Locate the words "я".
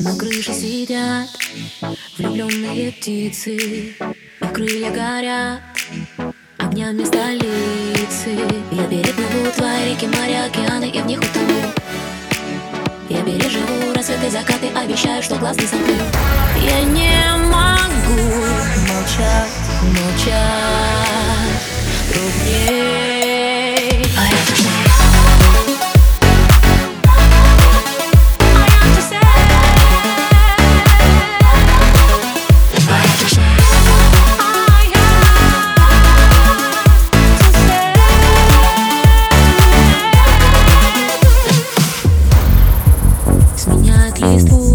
8.72-8.84, 13.08-13.22, 16.60-16.80